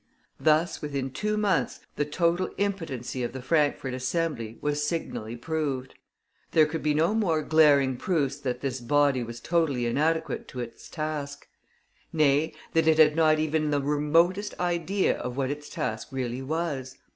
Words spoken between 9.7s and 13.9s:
inadequate to its task; nay, that it had not even the